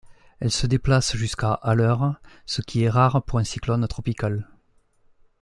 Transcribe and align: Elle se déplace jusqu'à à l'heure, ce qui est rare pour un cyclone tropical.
Elle 0.39 0.49
se 0.49 0.65
déplace 0.65 1.15
jusqu'à 1.15 1.53
à 1.53 1.75
l'heure, 1.75 2.15
ce 2.47 2.63
qui 2.63 2.81
est 2.81 2.89
rare 2.89 3.21
pour 3.21 3.37
un 3.37 3.43
cyclone 3.43 3.87
tropical. 3.87 4.49